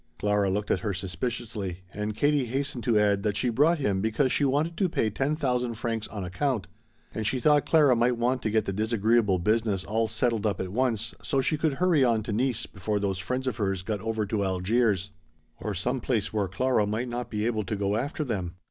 [0.17, 4.31] Clara looked at her suspiciously and Katie hastened to add that she brought him because
[4.31, 6.65] she wanted to pay ten thousand francs on account
[7.13, 10.69] and she thought Clara might want to get the disagreeable business all settled up at
[10.71, 14.25] once so she could hurry on to Nice before those friends of hers got over
[14.25, 15.11] to Algiers,
[15.59, 18.55] or some place where Clara might not be able to go after them.